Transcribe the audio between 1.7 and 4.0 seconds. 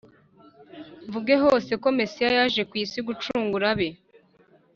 ko mesiya yaje kw’isi gucungura abe